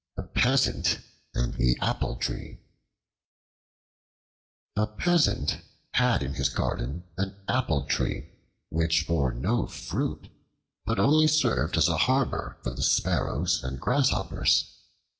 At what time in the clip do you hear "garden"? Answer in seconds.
6.49-7.03